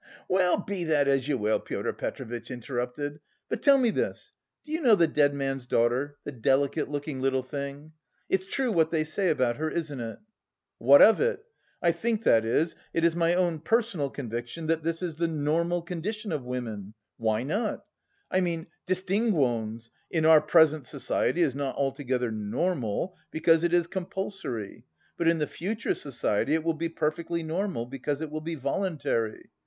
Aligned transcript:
Well, 0.27 0.57
be 0.57 0.83
that 0.85 1.07
as 1.07 1.27
you 1.27 1.37
will," 1.37 1.59
Pyotr 1.59 1.93
Petrovitch 1.93 2.49
interrupted, 2.49 3.19
"but 3.49 3.61
tell 3.61 3.77
me 3.77 3.91
this; 3.91 4.31
do 4.65 4.71
you 4.71 4.81
know 4.81 4.95
the 4.95 5.05
dead 5.05 5.35
man's 5.35 5.67
daughter, 5.67 6.17
the 6.23 6.31
delicate 6.31 6.89
looking 6.89 7.21
little 7.21 7.43
thing? 7.43 7.91
It's 8.27 8.47
true 8.47 8.71
what 8.71 8.89
they 8.89 9.03
say 9.03 9.29
about 9.29 9.57
her, 9.57 9.69
isn't 9.69 9.99
it?" 9.99 10.17
"What 10.79 11.03
of 11.03 11.21
it? 11.21 11.45
I 11.83 11.91
think, 11.91 12.23
that 12.23 12.45
is, 12.45 12.75
it 12.95 13.03
is 13.03 13.15
my 13.15 13.35
own 13.35 13.59
personal 13.59 14.09
conviction 14.09 14.65
that 14.65 14.81
this 14.81 15.03
is 15.03 15.17
the 15.17 15.27
normal 15.27 15.83
condition 15.83 16.31
of 16.31 16.43
women. 16.43 16.95
Why 17.17 17.43
not? 17.43 17.85
I 18.31 18.41
mean, 18.41 18.65
distinguons. 18.87 19.91
In 20.09 20.25
our 20.25 20.41
present 20.41 20.87
society 20.87 21.43
it 21.43 21.45
is 21.45 21.53
not 21.53 21.75
altogether 21.75 22.31
normal, 22.31 23.15
because 23.29 23.63
it 23.63 23.71
is 23.71 23.85
compulsory, 23.85 24.83
but 25.15 25.27
in 25.27 25.37
the 25.37 25.45
future 25.45 25.93
society 25.93 26.55
it 26.55 26.63
will 26.63 26.73
be 26.73 26.89
perfectly 26.89 27.43
normal, 27.43 27.85
because 27.85 28.23
it 28.23 28.31
will 28.31 28.41
be 28.41 28.55
voluntary. 28.55 29.51